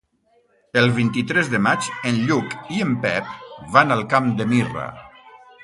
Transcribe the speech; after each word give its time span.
El 0.79 0.87
vint-i-tres 0.95 1.51
de 1.55 1.59
maig 1.65 1.89
en 2.11 2.17
Lluc 2.31 2.57
i 2.79 2.83
en 2.87 2.97
Pep 3.05 3.29
van 3.77 3.97
al 3.99 4.05
Camp 4.15 4.35
de 4.41 4.49
Mirra. 4.55 4.91